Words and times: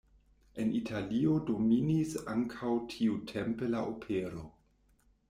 En 0.61 0.71
Italio 0.77 1.35
dominis 1.49 2.15
ankaŭ 2.35 2.71
tiutempe 2.95 3.69
la 3.75 3.85
opero. 3.93 4.43